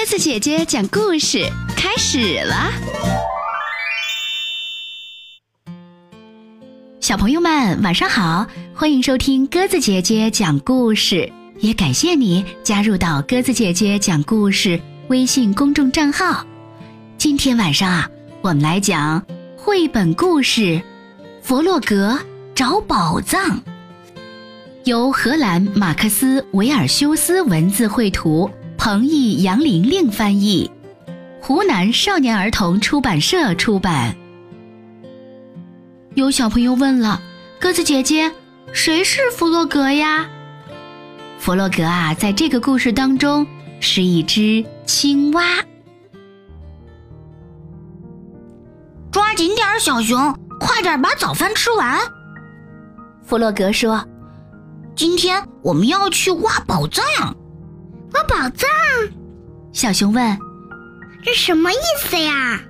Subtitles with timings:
[0.00, 1.46] 鸽子姐姐讲故事
[1.76, 2.72] 开始了，
[7.00, 16.46] 小朋友们晚上好，欢迎收听鸽子姐姐讲故事，也感谢你加入到鸽子姐姐讲故事微信公众账号。
[17.18, 18.10] 今天晚上啊，
[18.40, 19.22] 我们来讲
[19.54, 20.62] 绘本故事
[21.42, 22.18] 《弗洛格
[22.54, 23.42] 找宝藏》，
[24.84, 28.50] 由荷兰马克思·维尔修斯文字绘图。
[28.82, 30.70] 彭毅、杨玲玲翻译，
[31.42, 34.16] 湖南少年儿童出版社出版。
[36.14, 37.20] 有小朋友问了
[37.60, 38.32] ：“鸽子姐姐，
[38.72, 40.26] 谁是弗洛格呀？”
[41.38, 43.46] 弗洛格啊，在这个故事当中
[43.80, 45.44] 是一只青蛙。
[49.12, 51.98] 抓紧点，小熊，快点把早饭吃完。
[53.26, 54.02] 弗洛格说
[54.96, 57.04] ：“今天我们要去挖宝藏。”
[58.12, 58.68] 挖宝藏，
[59.72, 60.38] 小熊问
[61.22, 62.60] ：“这什么意思呀？”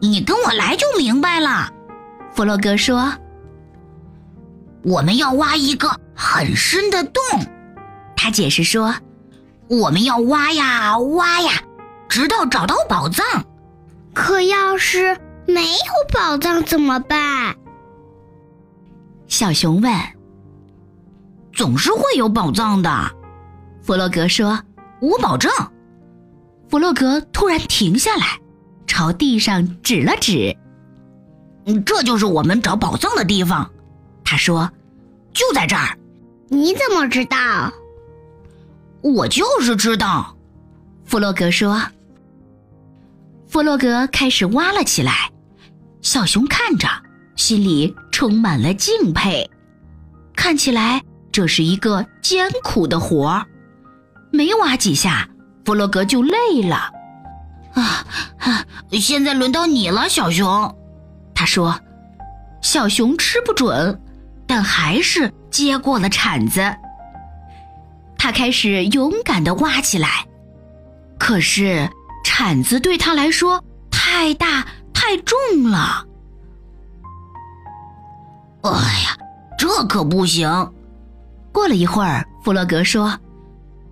[0.00, 1.70] 你跟我来就明白了。
[2.34, 3.12] 弗洛格说
[4.84, 7.22] ：“我们要挖一个很深的洞。”
[8.16, 8.94] 他解释说
[9.68, 11.52] ：“我们要挖呀挖呀，
[12.08, 13.24] 直到找到宝藏。
[14.12, 17.56] 可要是没有宝藏怎么办？”
[19.26, 19.92] 小熊问
[21.52, 22.90] ：“总是会有宝藏的。”
[23.84, 24.58] 弗洛格说
[25.00, 25.52] ：“我保证。”
[26.70, 28.40] 弗洛格突然停下来，
[28.86, 30.56] 朝地上指了指
[31.84, 33.70] ：“这就是我们找宝藏的地方。”
[34.24, 34.70] 他说
[35.34, 35.98] ：“就在这儿。”
[36.48, 37.70] 你怎么知道？
[39.02, 40.34] 我就是知道。”
[41.04, 41.78] 弗洛格说。
[43.46, 45.30] 弗洛格开始挖了起来，
[46.00, 46.88] 小熊看着，
[47.36, 49.48] 心里充满了敬佩。
[50.34, 53.46] 看起来这是一个艰苦的活儿。
[54.34, 55.28] 没挖几下，
[55.64, 56.90] 弗洛格就累了。
[57.74, 58.04] 啊，
[58.92, 60.76] 现在轮到你了，小熊。
[61.34, 61.80] 他说
[62.60, 64.00] ：“小熊吃不准，
[64.46, 66.60] 但还是接过了铲子。
[68.18, 70.26] 他开始勇敢地挖起来。
[71.18, 71.88] 可是
[72.24, 75.36] 铲子对他来说太大太重
[75.70, 76.04] 了。
[78.62, 79.16] 哎呀，
[79.58, 80.48] 这可不行！
[81.52, 83.16] 过了一会儿，弗洛格说。”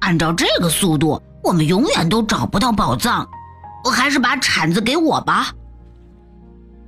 [0.02, 3.26] 按照这个速度，我们永远都找不到宝藏。
[3.84, 5.52] 我还是把铲子给我吧。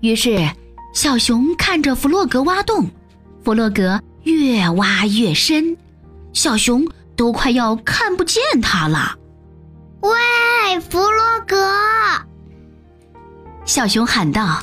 [0.00, 0.50] 于是，
[0.92, 2.90] 小熊看着弗洛格挖洞，
[3.44, 5.76] 弗洛格越挖越深，
[6.32, 6.84] 小熊
[7.16, 9.16] 都快要看不见他了。
[10.00, 11.56] 喂，弗洛格！
[13.64, 14.60] 小熊喊道：“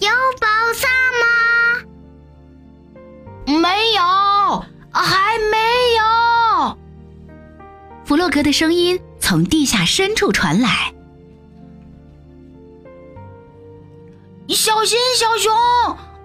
[0.00, 0.08] 有
[0.40, 0.90] 宝藏
[1.20, 1.26] 吗？”
[3.60, 5.59] 没有，还没有。
[8.10, 10.92] 弗洛格的声音从地下深处传来
[14.50, 15.52] ：“小心，小熊，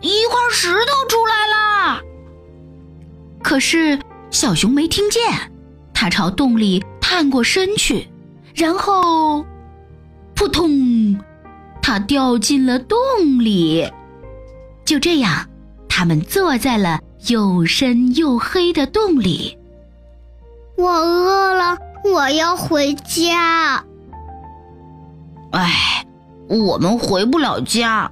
[0.02, 2.02] 一块石头出来了。”
[3.44, 4.00] 可是
[4.32, 5.22] 小熊没听见，
[5.94, 8.08] 它朝洞里探过身去，
[8.56, 9.46] 然后，
[10.34, 11.16] 扑通，
[11.84, 12.98] 它掉进了洞
[13.38, 13.88] 里。
[14.86, 15.48] 就这样，
[15.88, 19.56] 他们坐在了又深又黑的洞里。
[20.78, 23.84] 我饿了，我要回家。
[25.52, 26.06] 哎，
[26.50, 28.12] 我们回不了家。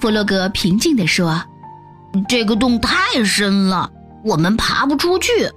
[0.00, 1.42] 弗洛格平静地说
[2.28, 3.90] ：“这个洞太深了，
[4.24, 5.50] 我们爬不出去，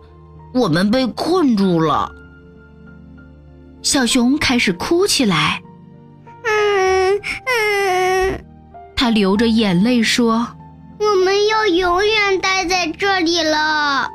[0.54, 2.12] 我们被困住了。”
[3.82, 5.62] 小熊开始哭起来。
[6.44, 8.46] 嗯嗯，
[8.96, 10.48] 他流着眼泪说
[11.00, 14.10] ：“我们要永远待在这里了。”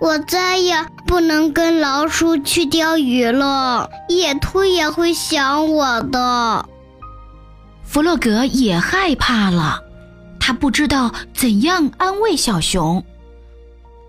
[0.00, 0.76] 我再也
[1.08, 6.68] 不能跟老鼠去钓鱼了，野兔也会想我的。
[7.82, 9.82] 弗洛格也害怕了，
[10.38, 13.02] 他不知道怎样安慰小熊。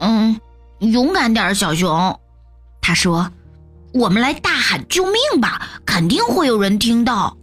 [0.02, 0.42] 嗯，
[0.80, 2.20] 勇敢点，小熊，
[2.82, 3.32] 他说
[3.96, 7.38] ：“我们来大喊救命吧，肯定会有人听到。”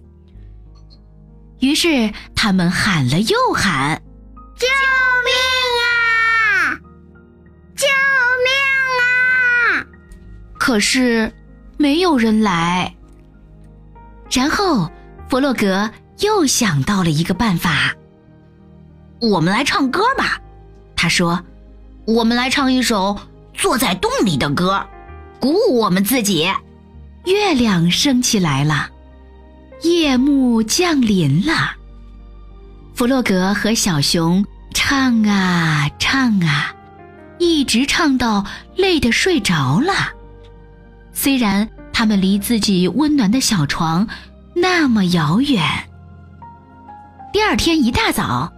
[1.60, 4.02] 于是他们喊了又喊
[4.58, 4.66] ：“救
[5.24, 5.34] 命！”
[10.66, 11.32] 可是，
[11.76, 12.92] 没有人来。
[14.28, 14.90] 然后，
[15.28, 17.94] 弗洛格又想到了一个办法。
[19.20, 20.40] 我们来唱歌吧，
[20.96, 21.40] 他说
[22.04, 23.16] ：“我们来唱一首
[23.54, 24.84] 坐在洞里的歌，
[25.38, 26.50] 鼓舞我们自己。”
[27.26, 28.88] 月亮升起来了，
[29.82, 31.76] 夜幕降临了。
[32.92, 36.74] 弗洛格和小熊唱啊唱啊，
[37.38, 40.15] 一直唱到累得睡着了。
[41.26, 44.06] 虽然他们离自己温暖的小床
[44.54, 45.60] 那么遥远。
[47.32, 48.52] 第二天一大早，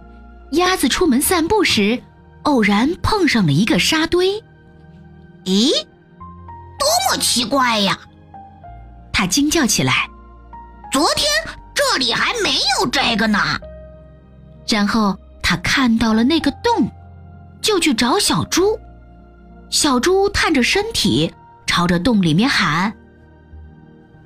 [0.51, 1.99] 鸭子出门散步时，
[2.43, 4.35] 偶然碰上了一个沙堆。
[5.45, 5.71] 咦，
[6.77, 7.97] 多么奇怪呀！
[9.11, 10.07] 他惊叫起来
[10.93, 11.27] ：“昨天
[11.73, 13.39] 这里还没有这个呢。”
[14.69, 16.87] 然后他看到了那个洞，
[17.63, 18.79] 就去找小猪。
[19.71, 21.33] 小猪探着身体，
[21.79, 22.93] 朝着洞里面喊。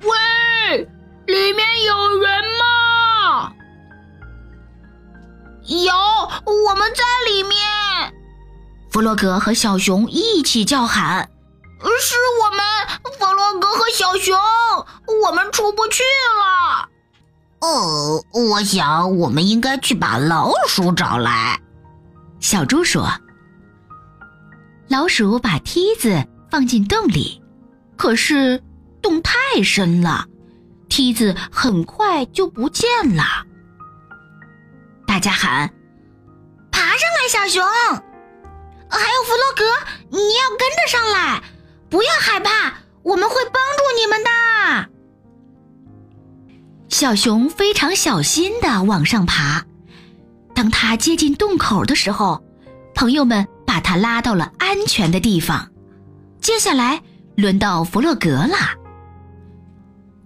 [0.02, 0.88] 喂，
[1.26, 3.52] 里面有人吗？
[5.62, 5.92] 有，
[6.52, 7.56] 我们在里面。
[8.90, 11.30] 弗洛格和小熊一起叫喊
[12.00, 12.58] ：“是我们，
[13.20, 14.36] 弗洛格和小熊，
[15.24, 16.02] 我们出不去
[16.40, 16.88] 了。”
[17.62, 21.60] 哦，我想我们应该去把老鼠找来。
[22.40, 23.08] 小猪说
[24.90, 27.40] ：“老鼠把梯子放进洞里，
[27.96, 28.62] 可是……”
[29.04, 30.26] 洞太深了，
[30.88, 33.22] 梯子很快就不见了。
[35.06, 35.70] 大家喊
[36.72, 37.62] ：“爬上来，小熊！
[37.62, 39.64] 还有弗洛格，
[40.08, 41.42] 你要跟着上来，
[41.90, 44.88] 不要害怕，我们会帮助你们的。”
[46.88, 49.66] 小熊非常小心的往上爬。
[50.54, 52.42] 当他接近洞口的时候，
[52.94, 55.70] 朋友们把他拉到了安全的地方。
[56.40, 57.02] 接下来
[57.36, 58.56] 轮到弗洛格了。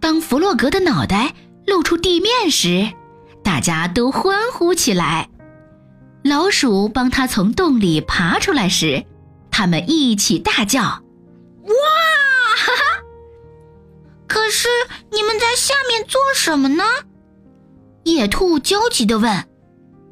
[0.00, 1.34] 当弗洛格的脑袋
[1.66, 2.92] 露出地面时，
[3.42, 5.28] 大家都欢呼起来。
[6.22, 9.04] 老鼠帮他从洞里爬出来时，
[9.50, 10.82] 他们一起大叫
[11.64, 11.72] ：“哇！”
[12.56, 13.02] 哈哈！
[14.26, 14.68] 可是
[15.10, 16.84] 你们在下面做什么呢？
[18.04, 19.48] 野兔焦急地问。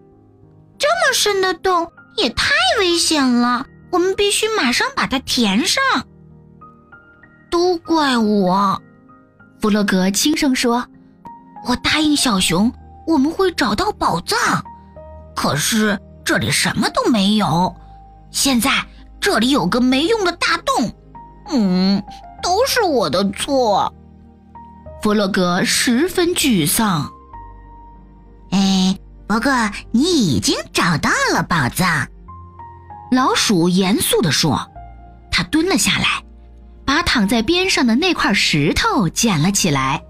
[0.79, 5.83] “这么深的洞也太危险了，我们必须马上把它填上。”
[7.57, 8.79] 都怪我。
[9.63, 10.87] 弗洛格轻声说
[11.67, 12.71] ：“我答应小熊，
[13.07, 14.63] 我们会找到宝藏，
[15.35, 17.75] 可是这里什么都没有。
[18.31, 18.71] 现在
[19.19, 20.93] 这里有个没用的大洞，
[21.49, 22.05] 嗯，
[22.43, 23.91] 都是我的错。”
[25.01, 27.11] 弗洛格十分沮丧。
[28.51, 29.51] 哎，不过
[29.93, 32.07] 你已经找到了宝藏，
[33.11, 34.71] 老鼠严肃地说。
[35.31, 36.23] 他蹲了下来。
[36.87, 40.03] 把躺在边上的那块石头捡了起来，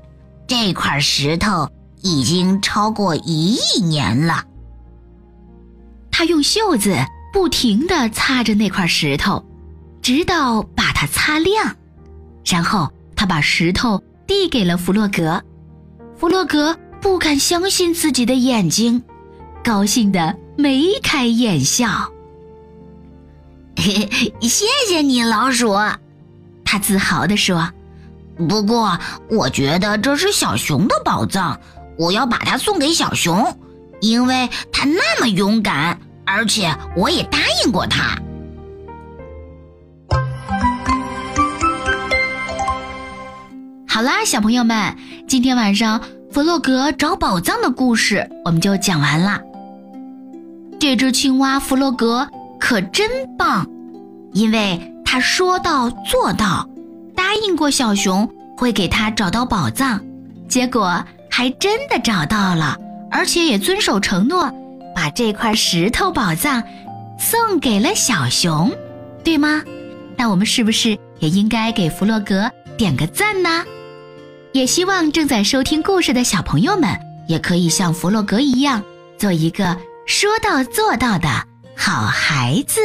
[0.47, 1.69] 这块石头
[2.03, 4.45] 已经超过一亿年了。
[6.13, 6.97] 他用袖子
[7.33, 9.45] 不停地擦着那块石头，
[10.01, 11.75] 直到把它擦亮，
[12.45, 15.43] 然后他把石头递给了弗洛格。
[16.17, 19.03] 弗洛格不敢相信自己的眼睛，
[19.65, 22.11] 高兴的眉开眼笑。
[23.77, 25.75] 谢谢你，老鼠。
[26.67, 27.71] 他自豪地说
[28.49, 28.99] ：“不过，
[29.31, 31.59] 我觉得这是小熊的宝藏，
[31.97, 33.57] 我要把它送给小熊，
[34.01, 38.19] 因为它那么勇敢，而且我也答应过他。”
[43.89, 44.95] 好啦，小朋友们，
[45.27, 49.41] 今天晚上弗洛格找宝藏的故事我们就讲完了。
[50.79, 52.29] 这只青蛙弗洛格
[52.61, 53.09] 可真
[53.39, 53.67] 棒，
[54.33, 54.93] 因为。
[55.07, 56.69] 他说到做到，
[57.15, 60.05] 答应过小熊会给他找到宝藏，
[60.49, 62.77] 结果还真的找到了，
[63.11, 64.53] 而且也遵守承诺，
[64.95, 66.63] 把这块石头宝藏
[67.19, 68.71] 送给了小熊，
[69.25, 69.63] 对吗？
[70.17, 73.65] 那我们是不是也应该给弗洛格点个赞呢？
[74.53, 76.91] 也希望正在收听故事的小朋友们
[77.29, 78.83] 也可以像弗洛格一样，
[79.17, 81.29] 做一个说到做到的
[81.77, 82.81] 好孩子。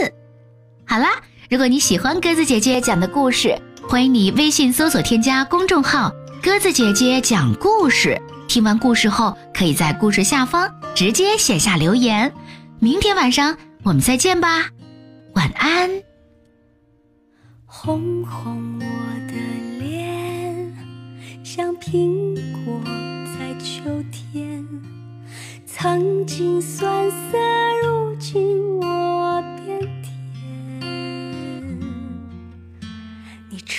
[0.85, 1.09] 好啦。
[1.51, 6.09] 如果你喜欢鸽子姐姐讲的故事，欢迎你微信搜索添加公众号
[6.41, 8.17] “鸽子姐姐讲故事”。
[8.47, 12.31] 听完故事后，可以在故事下方直接写下留言。
[12.79, 14.69] 明天晚上我们再见吧，
[15.33, 15.89] 晚安。
[17.65, 18.85] 红红我
[19.27, 19.33] 的
[19.77, 20.73] 脸，
[21.43, 22.81] 像苹果
[23.37, 24.65] 在秋天，
[25.65, 27.37] 曾经酸涩，
[27.83, 29.10] 如今我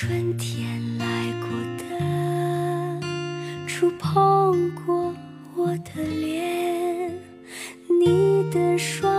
[0.04, 1.06] 春天来
[1.42, 1.84] 过的，
[3.68, 5.14] 触碰过
[5.54, 7.12] 我的脸，
[8.00, 9.11] 你的双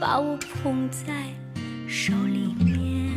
[0.00, 1.12] 把我捧在
[1.88, 3.12] 手里面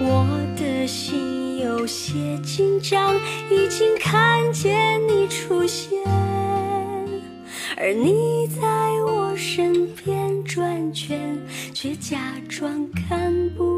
[0.00, 0.26] 我
[0.56, 3.14] 的心有些紧张
[3.50, 5.98] 已经看见你出现
[7.76, 8.66] 而你在
[9.06, 11.38] 我身边转圈
[11.72, 13.75] 却假装看不